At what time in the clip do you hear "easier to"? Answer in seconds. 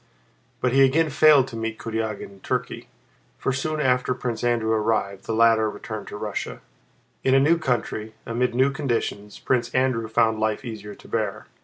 10.65-11.07